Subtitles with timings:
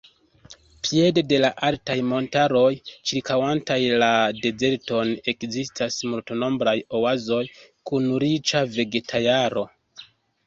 [0.85, 2.69] Piede de la altaj montaroj
[3.09, 4.09] ĉirkaŭantaj la
[4.45, 7.43] dezerton ekzistas multnombraj oazoj
[7.91, 9.67] kun riĉa vegetaĵaro.